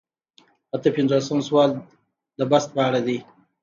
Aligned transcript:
اته 0.75 0.89
پنځوسم 0.95 1.39
سوال 1.47 1.71
د 2.39 2.39
بست 2.51 2.69
په 2.75 2.81
اړه 2.87 2.99
دی. 3.07 3.17